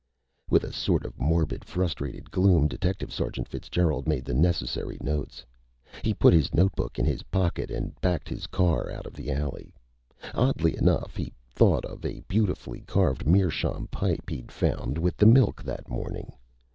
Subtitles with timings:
[0.49, 5.45] With a sort of morbid, frustrated gloom, Detective Sergeant Fitzgerald made the necessary notes.
[6.01, 9.75] He put his notebook in his pocket and backed his car out of the alley.
[10.33, 15.61] Oddly enough, he thought of a beautifully carved meerschaum pipe he'd found with the milk
[15.61, 16.33] that morning.